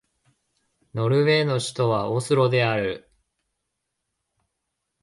[0.95, 3.11] ノルウェーの首都はオスロである